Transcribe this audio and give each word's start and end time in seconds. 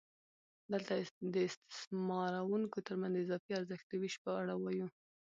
دلته 0.71 0.93
د 1.33 1.35
استثماروونکو 1.49 2.77
ترمنځ 2.87 3.13
د 3.15 3.21
اضافي 3.27 3.51
ارزښت 3.59 3.85
د 3.89 3.93
وېش 4.01 4.15
په 4.23 4.29
اړه 4.41 4.53
وایو 4.57 4.87